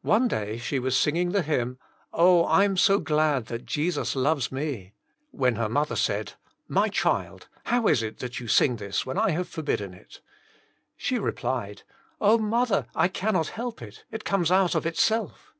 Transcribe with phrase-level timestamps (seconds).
[0.00, 1.78] One day she was singing the hymn
[2.10, 4.94] Oh, I' m so glad that Jesus loves me,"
[5.32, 6.32] when her mother said,
[6.66, 9.90] My child, how is it that you sing this when I have 64 Jesus Himself,
[9.92, 10.20] forbidden it?"
[10.96, 11.82] She replied,
[12.22, 15.52] ''Oh, mother, I cannot help it; it comes out of itself."